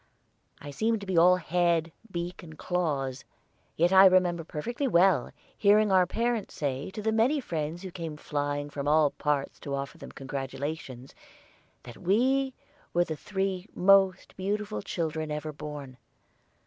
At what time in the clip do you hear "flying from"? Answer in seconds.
8.17-8.87